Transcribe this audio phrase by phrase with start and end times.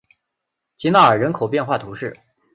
[0.77, 2.11] 吉纳尔人口变化图示